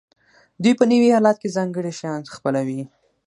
[0.63, 2.81] دوی په نوي حالت کې ځانګړي شیان خپلوي.